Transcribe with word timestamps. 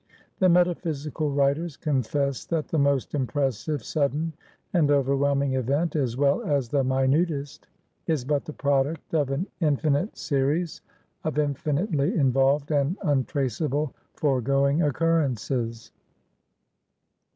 The 0.39 0.49
metaphysical 0.49 1.29
writers 1.29 1.77
confess, 1.77 2.43
that 2.45 2.69
the 2.69 2.79
most 2.79 3.13
impressive, 3.13 3.83
sudden, 3.83 4.33
and 4.73 4.89
overwhelming 4.89 5.53
event, 5.53 5.95
as 5.95 6.17
well 6.17 6.41
as 6.41 6.69
the 6.69 6.83
minutest, 6.83 7.67
is 8.07 8.25
but 8.25 8.45
the 8.45 8.53
product 8.53 9.13
of 9.13 9.29
an 9.29 9.45
infinite 9.59 10.17
series 10.17 10.81
of 11.23 11.37
infinitely 11.37 12.15
involved 12.15 12.71
and 12.71 12.97
untraceable 13.03 13.93
foregoing 14.15 14.81
occurrences. 14.81 15.91